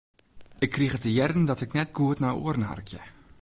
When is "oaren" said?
2.43-2.61